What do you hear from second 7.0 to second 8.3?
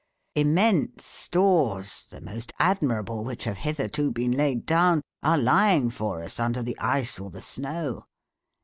or the snow.